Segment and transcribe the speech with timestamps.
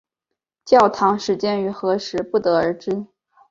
[0.65, 3.05] 教堂始建于何时不得而知。